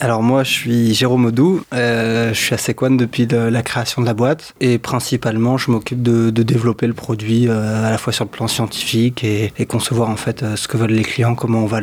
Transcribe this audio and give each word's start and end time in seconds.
Alors 0.00 0.22
moi 0.22 0.44
je 0.44 0.50
suis 0.50 0.94
Jérôme 0.94 1.26
Audou, 1.26 1.62
euh, 1.74 2.32
je 2.32 2.38
suis 2.38 2.54
à 2.54 2.58
Sequan 2.58 2.92
depuis 2.92 3.26
la 3.26 3.62
création 3.62 4.00
de 4.00 4.06
la 4.06 4.14
boîte 4.14 4.54
et 4.60 4.78
principalement 4.78 5.58
je 5.58 5.72
m'occupe 5.72 6.02
de, 6.02 6.30
développer 6.30 6.86
le 6.86 6.92
produit 6.92 7.48
euh, 7.48 7.84
à 7.84 7.90
la 7.90 7.98
fois 7.98 8.12
sur 8.12 8.24
le 8.24 8.30
plan 8.30 8.46
scientifique 8.46 9.24
et, 9.24 9.52
concevoir 9.66 10.08
en 10.08 10.16
fait 10.16 10.44
euh, 10.44 10.54
ce 10.54 10.68
que 10.68 10.76
veulent 10.76 10.92
les 10.92 11.02
clients, 11.02 11.34
comment 11.34 11.64
on 11.64 11.66
va 11.66 11.80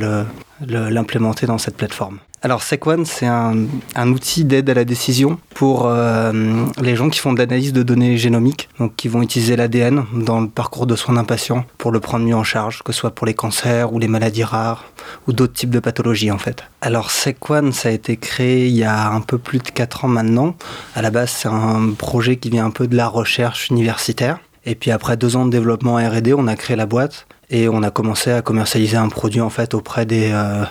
l'implémenter 0.62 1.46
dans 1.46 1.58
cette 1.58 1.76
plateforme. 1.76 2.20
Alors 2.46 2.62
Sequan, 2.62 3.06
c'est 3.06 3.26
un, 3.26 3.66
outil 4.06 4.46
d'aide 4.46 4.70
à 4.70 4.76
la 4.76 4.86
décision 4.86 5.40
pour 5.56 5.88
euh, 5.88 6.32
les 6.80 6.96
gens 6.96 7.10
qui 7.10 7.18
font 7.18 7.34
de 7.34 7.40
l'analyse 7.40 7.74
de 7.74 7.82
données 7.82 8.20
génomiques, 8.20 8.70
donc 8.78 8.96
qui 8.96 9.08
vont 9.08 9.24
utiliser 9.24 9.56
l'ADN 9.56 10.06
dans 10.14 10.42
le 10.42 10.48
parcours 10.48 10.86
de 10.86 10.96
soins 10.96 11.16
d'un 11.16 11.24
patient 11.24 11.66
pour 11.80 11.92
le 11.92 12.00
prendre 12.00 12.24
mieux 12.24 12.36
en 12.36 12.44
charge, 12.44 12.84
que 12.84 12.92
ce 12.92 13.00
soit 13.00 13.16
pour 13.16 13.26
les 13.26 13.34
cancers 13.34 13.92
ou 13.92 13.98
les 13.98 14.08
maladies 14.08 14.44
rares 14.44 14.84
ou 15.28 15.34
d'autres 15.34 15.54
types 15.54 15.72
de 15.72 15.80
pathologies 15.80 16.30
en 16.30 16.38
fait. 16.38 16.64
Alors 16.82 17.10
Sequan, 17.10 17.72
ça 17.72 17.90
a 17.90 17.92
été 17.92 18.16
créé 18.16 18.68
il 18.68 18.76
y 18.76 18.84
a 18.84 19.10
un 19.10 19.22
peu 19.22 19.40
plus 19.40 19.58
de 19.58 19.70
4 19.70 20.06
ans 20.06 20.10
maintenant. 20.10 20.56
À 20.96 21.02
la 21.02 21.10
base, 21.10 21.32
c'est 21.32 21.50
un 21.50 21.94
projet 21.98 22.36
qui 22.36 22.52
vient 22.52 22.66
un 22.66 22.70
peu 22.70 22.86
de 22.86 22.96
la 22.96 23.08
recherche 23.08 23.72
universitaire. 23.72 24.38
Et 24.66 24.76
puis 24.76 24.92
après 24.92 25.16
deux 25.18 25.36
ans 25.36 25.46
de 25.46 25.52
développement 25.52 25.96
R&D, 25.96 26.34
on 26.34 26.48
a 26.48 26.56
créé 26.56 26.76
la 26.76 26.86
boîte 26.86 27.28
et 27.50 27.70
on 27.70 27.84
a 27.84 27.92
commencé 27.92 28.32
à 28.32 28.42
commercialiser 28.42 28.98
un 28.98 29.10
produit 29.10 29.42
en 29.42 29.50
fait 29.50 29.74
auprès 29.74 30.06
des 30.06 30.32
euh, 30.32 30.64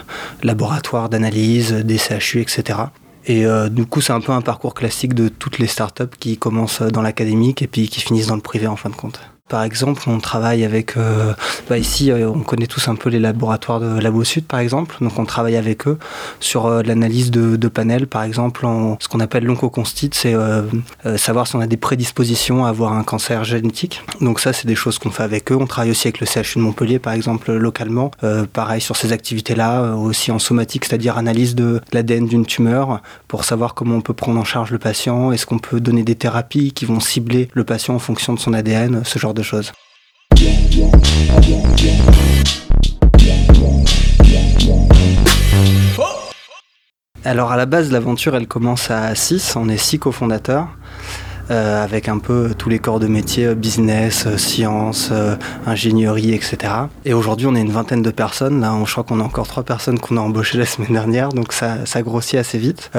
laboratoires 0.42 1.08
d'analyse, 1.08 1.72
des 1.72 1.98
CHU, 1.98 2.41
etc. 2.41 2.78
Et 3.27 3.46
euh, 3.46 3.69
du 3.69 3.86
coup, 3.86 4.00
c'est 4.00 4.12
un 4.12 4.20
peu 4.20 4.32
un 4.32 4.42
parcours 4.42 4.74
classique 4.74 5.14
de 5.14 5.28
toutes 5.28 5.58
les 5.58 5.66
startups 5.66 6.16
qui 6.19 6.36
commencent 6.36 6.82
dans 6.82 7.02
l'académique 7.02 7.62
et 7.62 7.66
puis 7.66 7.88
qui 7.88 8.00
finissent 8.00 8.27
dans 8.27 8.36
le 8.36 8.42
privé 8.42 8.66
en 8.66 8.77
fin 8.77 8.91
de 8.91 8.96
compte. 8.96 9.20
Par 9.50 9.62
exemple, 9.62 10.05
on 10.06 10.20
travaille 10.20 10.64
avec, 10.64 10.97
euh, 10.97 11.34
bah 11.69 11.77
ici, 11.77 12.11
euh, 12.11 12.31
on 12.31 12.41
connaît 12.41 12.67
tous 12.67 12.89
un 12.89 12.95
peu 12.95 13.11
les 13.11 13.19
laboratoires 13.19 13.78
de 13.78 14.00
Labo 14.00 14.25
Sud, 14.25 14.47
par 14.47 14.59
exemple. 14.59 14.97
Donc, 15.03 15.19
on 15.19 15.27
travaille 15.27 15.56
avec 15.56 15.87
eux 15.87 15.98
sur 16.41 16.64
euh, 16.64 16.83
l'analyse 16.83 17.31
de, 17.31 17.56
de, 17.56 17.69
panels, 17.69 18.06
par 18.06 18.22
exemple, 18.22 18.65
en, 18.65 18.97
ce 19.00 19.06
qu'on 19.06 19.20
appelle 19.20 19.45
l'oncoconstite, 19.45 20.15
c'est 20.15 20.34
savoir 21.17 21.47
si 21.47 21.56
on 21.56 21.61
a 21.61 21.67
des 21.67 21.77
prédispositions 21.77 22.65
à 22.65 22.70
avoir 22.70 22.95
un 22.95 23.03
cancer 23.03 23.45
génétique. 23.45 24.03
Donc, 24.22 24.41
ça, 24.41 24.55
c'est 24.55 24.67
des 24.67 24.75
choses 24.75 24.98
qu'on 24.98 25.11
fait 25.11 25.25
avec 25.25 25.53
eux. 25.53 25.56
On 25.61 25.67
travaille 25.67 25.91
aussi 25.91 26.09
avec 26.09 26.20
le 26.20 26.27
CHU 26.27 26.59
de 26.59 26.65
Montpellier, 26.65 26.98
par 26.98 27.12
exemple, 27.12 27.53
localement. 27.53 28.12
pareil 28.55 28.81
sur 28.81 28.97
ces 28.97 29.12
activités-là, 29.12 29.95
aussi 29.95 30.31
en 30.31 30.39
somatique, 30.39 30.87
c'est-à-dire 30.87 31.19
analyse 31.19 31.55
de 31.55 31.83
l'ADN 31.92 32.27
d'une 32.27 32.47
tumeur 32.47 33.03
pour 33.28 33.45
savoir 33.45 33.75
comment 33.75 33.97
on 33.97 34.00
peut 34.00 34.15
prendre 34.15 34.41
en 34.41 34.45
charge 34.45 34.70
le 34.70 34.78
patient. 34.78 35.33
Est-ce 35.33 35.45
qu'on 35.45 35.59
peut 35.59 35.81
donner 35.81 36.03
des 36.03 36.15
thérapies 36.15 36.72
qui 36.72 36.87
vont 36.87 37.00
cibler 37.00 37.50
le 37.53 37.65
patient 37.65 37.95
en 37.95 37.98
fonction 37.98 38.33
de 38.33 38.39
son 38.39 38.55
ADN, 38.55 39.03
ce 39.05 39.19
genre 39.19 39.33
de 39.34 39.42
choses. 39.42 39.72
Alors 47.24 47.52
à 47.52 47.56
la 47.56 47.66
base, 47.66 47.91
l'aventure, 47.91 48.36
elle 48.36 48.46
commence 48.46 48.91
à 48.91 49.14
6, 49.14 49.56
on 49.56 49.68
est 49.68 49.76
6 49.76 49.98
cofondateurs. 49.98 50.68
Euh, 51.50 51.84
avec 51.84 52.08
un 52.08 52.18
peu 52.18 52.54
tous 52.56 52.70
les 52.70 52.78
corps 52.78 53.00
de 53.00 53.06
métier, 53.06 53.48
euh, 53.48 53.54
business, 53.54 54.24
euh, 54.26 54.38
sciences, 54.38 55.12
ingénierie, 55.66 56.32
etc. 56.32 56.72
Et 57.04 57.12
aujourd'hui, 57.12 57.46
on 57.46 57.54
est 57.54 57.60
une 57.60 57.70
vingtaine 57.70 58.00
de 58.00 58.10
personnes. 58.10 58.62
Là, 58.62 58.74
je 58.86 58.91
crois 58.91 59.04
qu'on 59.04 59.20
a 59.20 59.22
encore 59.22 59.46
trois 59.46 59.62
personnes 59.62 59.98
qu'on 59.98 60.16
a 60.16 60.20
embauchées 60.20 60.56
la 60.56 60.64
semaine 60.64 60.92
dernière, 60.92 61.28
donc 61.28 61.52
ça, 61.52 61.84
ça 61.84 62.00
grossit 62.00 62.36
assez 62.36 62.56
vite. 62.56 62.91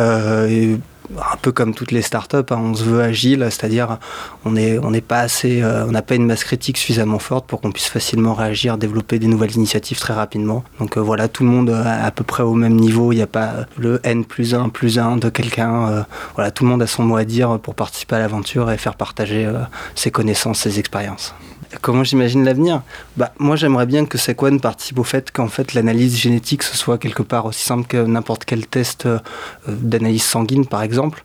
Un 1.18 1.38
peu 1.38 1.52
comme 1.52 1.74
toutes 1.74 1.92
les 1.92 2.02
startups, 2.02 2.38
hein, 2.50 2.58
on 2.58 2.74
se 2.74 2.84
veut 2.84 3.02
agile, 3.02 3.48
c'est-à-dire 3.50 3.98
on 4.46 4.52
n'est 4.52 5.02
pas 5.02 5.20
assez, 5.20 5.62
euh, 5.62 5.86
on 5.86 5.92
n'a 5.92 6.02
pas 6.02 6.16
une 6.16 6.26
masse 6.26 6.44
critique 6.44 6.78
suffisamment 6.78 7.20
forte 7.20 7.48
pour 7.48 7.62
qu'on 7.62 7.72
puisse 7.72 7.88
facilement 7.88 8.34
réagir, 8.34 8.78
développer 8.78 9.20
des 9.20 9.28
nouvelles 9.28 9.56
initiatives 9.56 10.00
très 10.00 10.14
rapidement. 10.14 10.64
Donc 10.80 10.98
euh, 10.98 11.02
voilà, 11.02 11.28
tout 11.28 11.44
le 11.44 11.50
monde 11.50 11.70
à 11.70 12.12
peu 12.12 12.24
près 12.24 12.44
au 12.44 12.54
même 12.54 12.76
niveau. 12.76 13.12
Il 13.12 13.18
n'y 13.18 13.22
a 13.22 13.28
pas 13.28 13.66
le 13.78 14.00
N 14.04 14.26
plus 14.26 14.56
1 14.56 14.70
plus 14.70 15.00
1 15.00 15.18
de 15.18 15.30
quelqu'un. 15.30 15.88
Euh, 15.88 16.04
voilà, 16.36 16.52
tout 16.52 16.64
le 16.64 16.70
monde 16.70 16.82
a 16.82 16.88
son 16.88 17.04
mot 17.04 17.18
à 17.18 17.26
dire 17.26 17.60
pour 17.60 17.76
participer 17.76 18.16
à 18.16 18.20
l'aventure 18.20 18.72
et 18.72 18.78
faire 18.78 18.96
partager 18.96 19.50
ses 19.96 20.12
connaissances, 20.12 20.60
ses 20.60 20.80
expériences. 20.80 21.34
Comment 21.82 22.04
j'imagine 22.04 22.44
l'avenir? 22.44 22.82
Bah, 23.18 23.34
Moi, 23.40 23.56
j'aimerais 23.56 23.86
bien 23.86 24.06
que 24.06 24.18
Sequan 24.18 24.58
participe 24.60 25.00
au 25.00 25.04
fait 25.04 25.32
qu'en 25.32 25.48
fait, 25.48 25.74
l'analyse 25.74 26.18
génétique, 26.18 26.64
ce 26.64 26.78
soit 26.78 26.98
quelque 26.98 27.24
part 27.24 27.46
aussi 27.46 27.64
simple 27.64 27.88
que 27.88 27.98
n'importe 27.98 28.46
quel 28.46 28.68
test 28.68 29.06
euh, 29.06 29.20
d'analyse 29.68 30.24
sanguine, 30.24 30.66
par 30.66 30.84
exemple. 30.84 31.24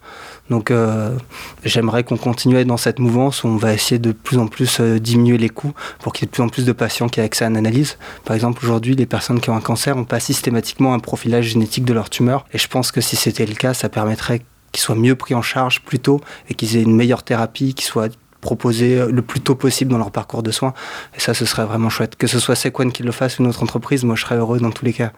Donc, 0.48 0.70
euh, 0.70 1.16
j'aimerais 1.64 2.02
qu'on 2.04 2.16
continue 2.16 2.64
dans 2.64 2.76
cette 2.76 2.98
mouvance 2.98 3.44
où 3.44 3.48
on 3.48 3.56
va 3.56 3.72
essayer 3.72 3.98
de 3.98 4.12
plus 4.12 4.38
en 4.38 4.48
plus 4.48 4.80
euh, 4.80 4.98
diminuer 4.98 5.38
les 5.38 5.48
coûts 5.48 5.72
pour 6.00 6.12
qu'il 6.12 6.24
y 6.24 6.24
ait 6.24 6.26
de 6.26 6.32
plus 6.32 6.42
en 6.42 6.48
plus 6.48 6.64
de 6.64 6.72
patients 6.72 7.08
qui 7.08 7.20
aient 7.20 7.24
accès 7.24 7.44
à 7.44 7.48
une 7.48 7.56
analyse. 7.56 7.98
Par 8.24 8.34
exemple, 8.34 8.64
aujourd'hui, 8.64 8.96
les 8.96 9.06
personnes 9.06 9.40
qui 9.40 9.50
ont 9.50 9.56
un 9.56 9.60
cancer 9.60 9.94
n'ont 9.94 10.04
pas 10.04 10.20
systématiquement 10.20 10.92
un 10.94 10.98
profilage 10.98 11.46
génétique 11.46 11.84
de 11.84 11.92
leur 11.92 12.10
tumeur. 12.10 12.46
Et 12.52 12.58
je 12.58 12.66
pense 12.66 12.90
que 12.90 13.00
si 13.00 13.16
c'était 13.16 13.46
le 13.46 13.54
cas, 13.54 13.74
ça 13.74 13.88
permettrait 13.88 14.42
qu'ils 14.72 14.82
soient 14.82 14.96
mieux 14.96 15.14
pris 15.14 15.34
en 15.34 15.42
charge 15.42 15.80
plus 15.82 15.98
tôt 15.98 16.20
et 16.48 16.54
qu'ils 16.54 16.76
aient 16.76 16.82
une 16.82 16.94
meilleure 16.94 17.22
thérapie, 17.22 17.74
qu'ils 17.74 17.86
soient 17.86 18.08
proposer 18.40 19.06
le 19.06 19.22
plus 19.22 19.40
tôt 19.40 19.54
possible 19.54 19.90
dans 19.90 19.98
leur 19.98 20.10
parcours 20.10 20.42
de 20.42 20.50
soins. 20.50 20.74
Et 21.16 21.20
ça, 21.20 21.34
ce 21.34 21.44
serait 21.44 21.64
vraiment 21.64 21.90
chouette. 21.90 22.16
Que 22.16 22.26
ce 22.26 22.38
soit 22.38 22.54
Sequan 22.54 22.90
qui 22.90 23.02
le 23.02 23.12
fasse 23.12 23.38
ou 23.38 23.42
une 23.42 23.48
autre 23.48 23.62
entreprise, 23.62 24.04
moi, 24.04 24.16
je 24.16 24.22
serais 24.22 24.36
heureux 24.36 24.60
dans 24.60 24.70
tous 24.70 24.84
les 24.84 24.92
cas. 24.92 25.12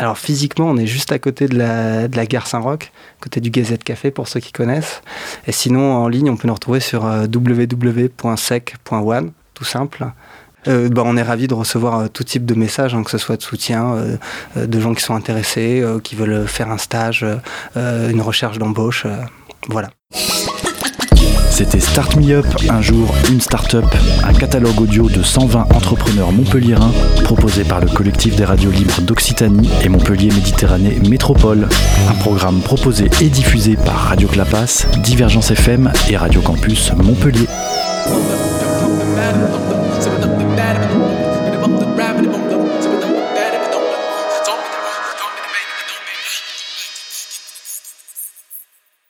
Alors 0.00 0.16
physiquement, 0.16 0.70
on 0.70 0.78
est 0.78 0.86
juste 0.86 1.12
à 1.12 1.18
côté 1.18 1.46
de 1.46 1.58
la, 1.58 2.08
de 2.08 2.16
la 2.16 2.24
gare 2.24 2.46
Saint-Roch, 2.46 2.90
côté 3.20 3.42
du 3.42 3.50
Gazette 3.50 3.84
Café 3.84 4.10
pour 4.10 4.28
ceux 4.28 4.40
qui 4.40 4.50
connaissent. 4.50 5.02
Et 5.46 5.52
sinon, 5.52 5.92
en 5.92 6.08
ligne, 6.08 6.30
on 6.30 6.38
peut 6.38 6.48
nous 6.48 6.54
retrouver 6.54 6.80
sur 6.80 7.04
euh, 7.04 7.26
www.sec.one, 7.26 9.32
tout 9.52 9.64
simple. 9.64 10.06
Euh, 10.68 10.88
bah, 10.88 11.02
on 11.04 11.16
est 11.16 11.22
ravi 11.22 11.46
de 11.46 11.54
recevoir 11.54 11.98
euh, 11.98 12.06
tout 12.08 12.24
type 12.24 12.44
de 12.44 12.54
messages, 12.54 12.94
hein, 12.94 13.02
que 13.02 13.10
ce 13.10 13.18
soit 13.18 13.36
de 13.36 13.42
soutien, 13.42 13.94
euh, 14.56 14.66
de 14.66 14.80
gens 14.80 14.94
qui 14.94 15.02
sont 15.02 15.14
intéressés, 15.14 15.84
qui 16.04 16.14
veulent 16.14 16.46
faire 16.46 16.70
un 16.70 16.78
stage, 16.78 17.24
une 17.76 18.20
recherche 18.20 18.58
d'embauche. 18.58 19.06
voilà. 19.68 19.90
C'était 21.50 21.80
Start 21.80 22.16
Me 22.16 22.32
Up, 22.32 22.46
un 22.70 22.80
jour, 22.80 23.14
une 23.30 23.40
start-up, 23.40 23.84
un 24.24 24.32
catalogue 24.32 24.80
audio 24.80 25.10
de 25.10 25.22
120 25.22 25.66
entrepreneurs 25.74 26.32
montpelliérains 26.32 26.92
proposé 27.24 27.64
par 27.64 27.80
le 27.80 27.88
collectif 27.88 28.34
des 28.34 28.46
radios 28.46 28.70
libres 28.70 29.02
d'Occitanie 29.02 29.68
et 29.84 29.90
Montpellier 29.90 30.28
Méditerranée 30.28 30.98
Métropole. 31.06 31.68
Un 32.08 32.14
programme 32.14 32.60
proposé 32.60 33.10
et 33.20 33.28
diffusé 33.28 33.76
par 33.76 33.96
Radio 33.96 34.26
Clapas, 34.26 34.86
Divergence 35.02 35.50
FM 35.50 35.92
et 36.08 36.16
Radio 36.16 36.40
Campus 36.40 36.92
Montpellier. 36.96 37.46